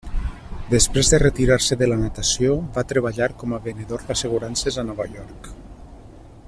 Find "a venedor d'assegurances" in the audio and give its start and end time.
3.59-4.83